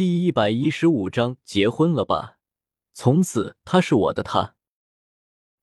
[0.00, 2.38] 第一百一十五章结婚了吧？
[2.94, 4.56] 从此他是我的他。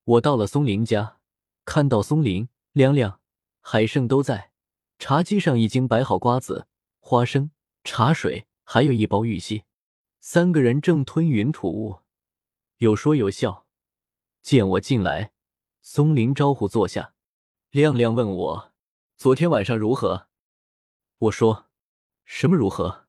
[0.03, 1.17] 我到了松林家，
[1.65, 3.19] 看到松林、亮亮、
[3.61, 4.51] 海胜都在，
[4.99, 6.67] 茶几上已经摆好瓜子、
[6.99, 7.49] 花生、
[7.83, 9.63] 茶水，还有一包玉溪。
[10.19, 12.01] 三个人正吞云吐雾，
[12.77, 13.65] 有说有笑。
[14.43, 15.31] 见我进来，
[15.81, 17.15] 松林招呼坐下。
[17.71, 18.71] 亮亮问我
[19.15, 20.27] 昨天晚上如何？
[21.17, 21.65] 我说
[22.23, 23.06] 什么如何？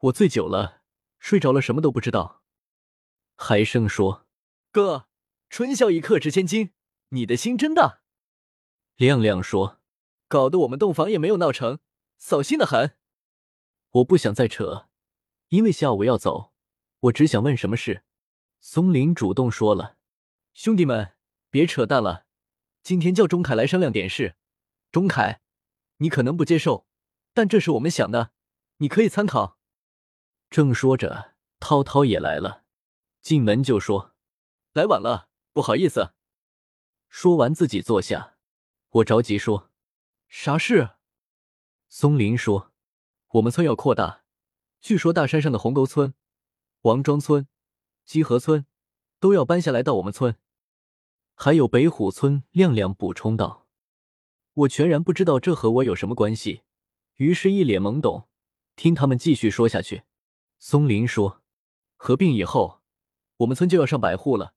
[0.00, 0.82] 我醉酒了，
[1.18, 2.42] 睡着了，什么都不知道。
[3.34, 4.26] 海生说
[4.70, 5.08] ：“哥，
[5.48, 6.72] 春宵一刻值千金，
[7.08, 8.02] 你的心真大。”
[8.96, 9.80] 亮亮说
[10.28, 11.80] ：“搞得我们洞房也没有闹成，
[12.18, 12.96] 扫兴的很。”
[13.92, 14.88] 我不想再扯，
[15.48, 16.52] 因为下午要走。
[17.00, 18.04] 我只想问什么事。
[18.60, 19.96] 松林主动说了
[20.52, 21.14] ：“兄弟们，
[21.50, 22.26] 别扯淡了，
[22.82, 24.36] 今天叫钟凯来商量点事。
[24.92, 25.40] 钟凯，
[25.98, 26.86] 你可能不接受，
[27.32, 28.32] 但这是我们想的，
[28.78, 29.55] 你可以参考。”
[30.56, 32.64] 正说着，涛涛也来了，
[33.20, 34.14] 进门就说
[34.72, 36.14] ：“来晚了，不好意思。”
[37.10, 38.38] 说完自己坐下。
[38.88, 39.70] 我着急说
[40.28, 40.92] ：“啥事？”
[41.90, 42.72] 松林说
[43.32, 44.24] ：“我们村要扩大，
[44.80, 46.14] 据说大山上的红沟村、
[46.80, 47.46] 王庄村、
[48.06, 48.64] 基河村
[49.20, 50.36] 都要搬下来到我们村，
[51.34, 53.66] 还有北虎村。”亮亮补充道
[54.64, 56.62] ：“我全然不知道这和我有什么关系，
[57.16, 58.30] 于是一脸懵懂，
[58.74, 60.04] 听他们继续说下去。”
[60.58, 61.42] 松林说
[61.96, 62.80] ：“合并以后，
[63.38, 64.54] 我们村就要上百户了，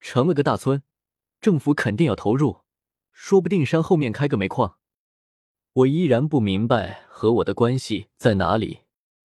[0.00, 0.82] 成了个大村，
[1.40, 2.62] 政府肯定要投入，
[3.10, 4.78] 说不定山后面开个煤矿。”
[5.74, 8.80] 我依然不明白和我的关系在哪里。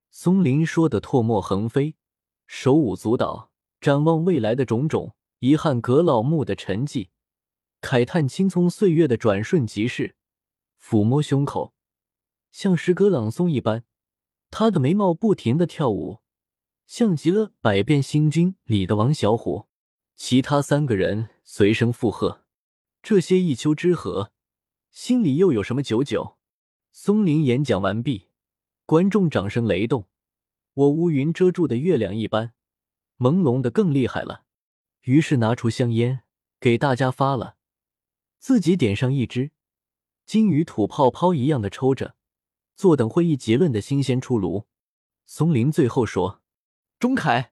[0.10, 1.96] 松林说的唾沫横飞，
[2.48, 7.10] 手舞足蹈，展望未来的种种，遗憾葛老木的沉寂，
[7.82, 10.16] 慨叹青葱岁月的转瞬即逝，
[10.82, 11.74] 抚摸胸口，
[12.52, 13.84] 像诗歌朗诵一般。
[14.60, 16.22] 他的眉毛不停的跳舞，
[16.88, 19.68] 像极了《百变星君》里的王小虎。
[20.16, 22.44] 其他三个人随声附和。
[23.04, 24.30] 这些一丘之貉，
[24.90, 26.40] 心里又有什么九九？
[26.92, 28.30] 松林演讲完毕，
[28.88, 30.08] 观众掌声雷动。
[30.74, 32.54] 我乌云遮住的月亮一般，
[33.20, 34.46] 朦胧的更厉害了。
[35.02, 36.24] 于是拿出香烟
[36.60, 37.58] 给大家发了，
[38.40, 39.52] 自己点上一支，
[40.26, 42.16] 金鱼吐泡泡一样的抽着。
[42.78, 44.68] 坐等会议结论的新鲜出炉。
[45.26, 46.44] 松林最后说
[47.00, 47.52] ：“钟凯，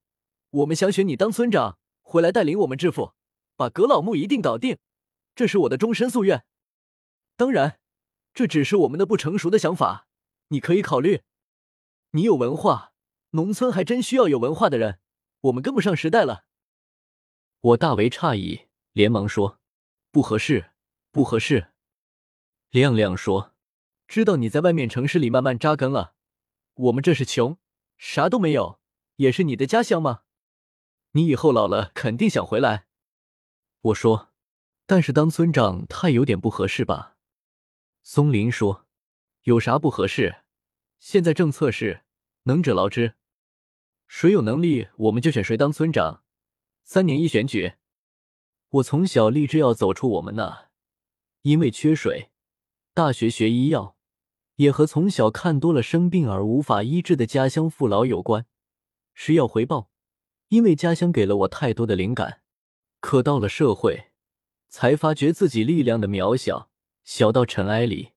[0.52, 3.13] 我们想选你当村长，回来带领我们致富，
[3.56, 4.78] 把葛老木一定搞定，
[5.34, 6.46] 这是我的终身夙愿。
[7.35, 7.80] 当然，
[8.35, 10.08] 这只是我们的不成熟的想法，
[10.50, 11.24] 你可以考虑。
[12.12, 12.94] 你有文化，
[13.31, 15.00] 农村还真需要有文化的人，
[15.41, 16.46] 我们跟不上时代了。”
[17.62, 19.59] 我大为诧异，连忙说
[20.12, 20.69] ：“不合适，
[21.12, 21.74] 不合适。”
[22.69, 23.54] 亮亮说。
[24.07, 26.13] 知道你在外面城市里慢慢扎根了，
[26.75, 27.57] 我们这是穷，
[27.97, 28.79] 啥都没有，
[29.17, 30.21] 也是你的家乡吗？
[31.11, 32.88] 你以后老了肯定想回来。
[33.81, 34.33] 我说，
[34.85, 37.17] 但是当村长太有点不合适吧？
[38.03, 38.85] 松林说，
[39.43, 40.43] 有啥不合适？
[40.99, 42.03] 现在政策是
[42.43, 43.16] 能者劳之，
[44.07, 46.23] 谁有能力我们就选谁当村长，
[46.83, 47.73] 三年一选举。
[48.69, 50.69] 我从小立志要走出我们那，
[51.41, 52.31] 因为缺水，
[52.93, 53.94] 大学学医药。
[54.55, 58.45] 也和从小看多了生病而无法医治的家乡父老有关，
[59.13, 59.89] 是要回报，
[60.49, 62.41] 因为家乡给了我太多的灵感。
[63.01, 64.11] 可到了社会，
[64.69, 66.69] 才发觉自己力量的渺小，
[67.03, 68.13] 小到尘埃里。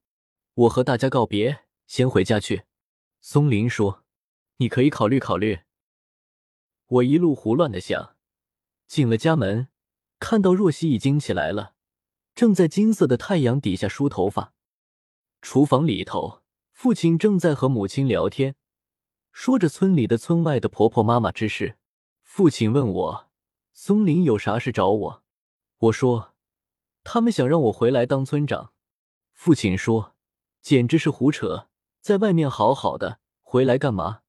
[0.55, 2.65] 我和大家告别，先回家去。
[3.21, 4.05] 松林说
[4.59, 5.61] ：“你可以考虑考虑。”
[6.87, 8.17] 我一路胡乱的想，
[8.87, 9.69] 进了家门，
[10.19, 11.75] 看到若曦已经起来了，
[12.35, 14.55] 正在金色的太阳底下梳头发。
[15.41, 18.55] 厨房里头，父亲正在和母亲聊天，
[19.33, 21.77] 说着村里的、村外的婆婆妈妈之事。
[22.23, 23.31] 父亲问我
[23.73, 25.23] ：“松林有啥事找我？”
[25.79, 26.35] 我说
[27.05, 28.73] ：“他们想让我回来当村长。”
[29.33, 30.17] 父亲说
[30.61, 31.69] ：“简直是胡扯，
[32.01, 34.23] 在外面好好的，回来干嘛？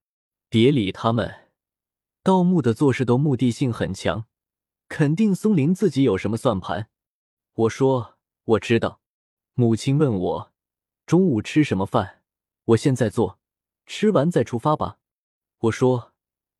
[0.48, 1.50] 别理他们。
[2.22, 4.26] 盗墓的做事都目的性很强，
[4.88, 6.90] 肯定松林自己有什么算盘。”
[7.54, 9.02] 我说：“我知道。”
[9.56, 10.52] 母亲问我。
[11.10, 12.22] 中午吃什么饭？
[12.66, 13.40] 我现在做，
[13.88, 15.00] 吃完再出发吧。
[15.62, 16.14] 我说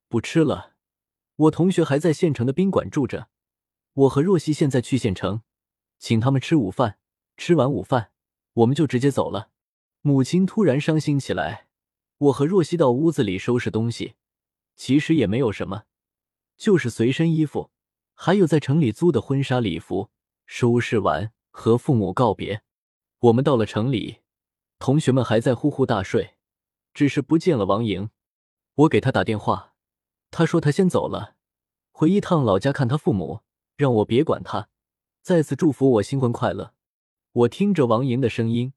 [0.08, 0.74] 不吃了，
[1.36, 3.30] 我同学还在县城的宾馆住着。
[3.94, 5.44] 我和若曦现在去县城，
[6.00, 6.98] 请他们吃午饭。
[7.38, 8.12] 吃完午饭，
[8.54, 9.52] 我们就直接走了。
[10.02, 11.68] 母亲突然伤心起来。
[12.18, 14.16] 我和若曦到屋子里收拾东西，
[14.76, 15.84] 其实也没有什么，
[16.58, 17.70] 就是随身衣服，
[18.16, 20.10] 还有在城里租的婚纱礼服。
[20.48, 22.64] 收拾完，和父母告别。
[23.20, 24.22] 我们到了城里。
[24.80, 26.38] 同学们还在呼呼大睡，
[26.94, 28.10] 只是不见了王莹。
[28.76, 29.76] 我给他打电话，
[30.32, 31.36] 他说他先走了，
[31.92, 33.42] 回一趟老家看他父母，
[33.76, 34.70] 让我别管他。
[35.22, 36.74] 再次祝福我新婚快乐。
[37.34, 38.74] 我听着王莹的声音，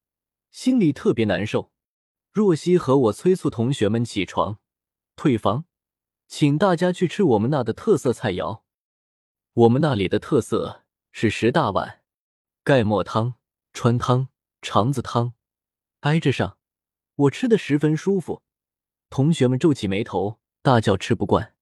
[0.51, 1.71] 心里特别难受。
[2.33, 4.59] 若曦和我催促同学们起床、
[5.15, 5.67] 退房，
[6.27, 8.63] 请大家去吃我们那的特色菜肴。
[9.55, 10.83] 我们那里的特色
[11.13, 12.01] 是十大碗
[12.65, 13.35] 盖沫汤、
[13.73, 14.29] 川汤、
[14.61, 15.35] 肠子汤，
[16.03, 16.59] 挨着上，
[17.15, 18.43] 我吃的十分舒服。
[19.09, 21.55] 同学们皱起眉头，大叫吃不惯。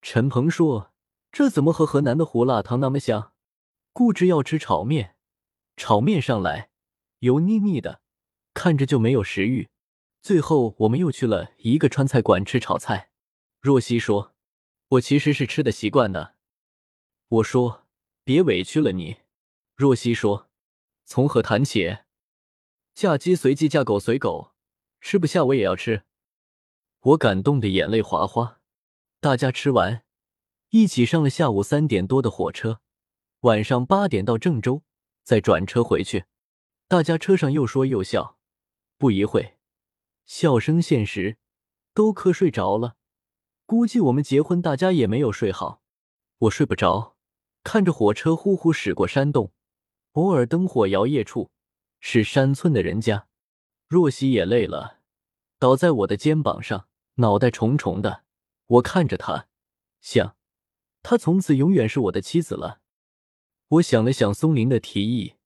[0.00, 0.92] 陈鹏说
[1.30, 3.32] ：“这怎么和河南的胡辣汤那么像？”
[3.92, 5.16] 固执要吃炒面。
[5.76, 6.70] 炒面上来，
[7.18, 8.00] 油腻腻的，
[8.54, 9.68] 看着就没有食欲。
[10.22, 13.10] 最后，我们又去了一个川菜馆吃炒菜。
[13.60, 14.34] 若曦说
[14.88, 16.36] ：“我其实是吃的习惯的。”
[17.28, 17.86] 我说
[18.24, 19.18] ：“别委屈了你。”
[19.76, 20.48] 若曦说
[21.04, 21.98] ：“从何谈起？
[22.94, 24.52] 嫁鸡随鸡，嫁狗随狗，
[25.00, 26.04] 吃不下我也要吃。”
[27.00, 28.60] 我感动的眼泪哗哗。
[29.20, 30.04] 大家吃完，
[30.70, 32.80] 一起上了下午三点多的火车，
[33.40, 34.82] 晚上八点到郑州。
[35.24, 36.24] 再转车回去，
[36.88, 38.38] 大家车上又说又笑，
[38.98, 39.56] 不一会，
[40.24, 41.38] 笑声现实，
[41.94, 42.96] 都瞌睡着了。
[43.64, 45.80] 估计我们结婚，大家也没有睡好。
[46.38, 47.16] 我睡不着，
[47.62, 49.52] 看着火车呼呼驶过山洞，
[50.14, 51.52] 偶尔灯火摇曳处
[52.04, 53.28] 是山村的人家。
[53.86, 54.98] 若曦也累了，
[55.60, 58.24] 倒在我的肩膀上，脑袋重重的。
[58.66, 59.46] 我看着她，
[60.00, 60.36] 想，
[61.02, 62.80] 她从此永远是我的妻子了。
[63.68, 65.36] 我想了想松林的提议，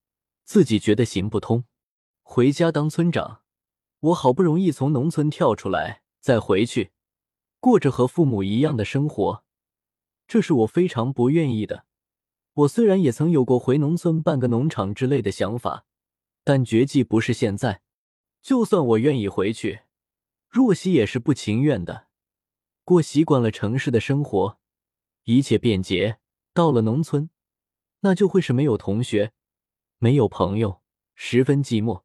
[0.44, 1.64] 自己觉得行不通。
[2.22, 3.42] 回家当村长，
[4.00, 6.92] 我好不容易从农村跳出来，再回去
[7.60, 9.44] 过着和父母一样的生活，
[10.26, 11.84] 这是我非常不愿意的。
[12.54, 15.84] 我虽然也曾有过回农村办个农场之类的想法，
[16.46, 17.82] 但绝技不是现在。
[18.40, 19.80] 就算我愿意回去，
[20.48, 22.06] 若曦也是不情愿的。
[22.84, 24.60] 过习惯了城市的生活，
[25.24, 26.20] 一切便捷，
[26.54, 27.30] 到了农村。
[28.02, 29.32] 那就会是没有同学，
[29.98, 30.82] 没有朋友，
[31.16, 32.04] 十分寂寞。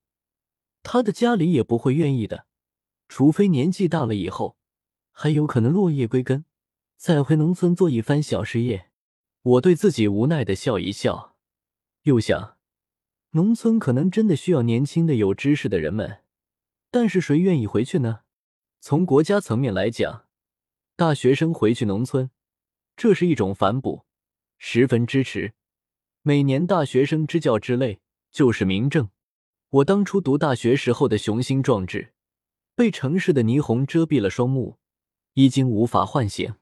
[0.81, 2.47] 他的家里也不会愿意的，
[3.07, 4.57] 除非年纪大了以后，
[5.11, 6.45] 还有可能落叶归根，
[6.97, 8.89] 再回农村做一番小事业。
[9.43, 11.35] 我对自己无奈的笑一笑，
[12.01, 12.57] 又想，
[13.33, 16.19] 农村可能真的需要年轻的有知识的人们，
[16.89, 18.21] 但是谁愿意回去呢？
[18.81, 20.25] 从国家层面来讲，
[20.97, 22.29] 大学生回去农村，
[22.97, 24.03] 这是一种反哺，
[24.57, 25.53] 十分支持。
[26.23, 28.01] 每年大学生支教之类
[28.31, 29.09] 就是明证。
[29.69, 32.13] 我当初读大学时候的雄心壮志，
[32.75, 34.77] 被城市的霓虹遮蔽了双目，
[35.35, 36.53] 已经无法唤醒。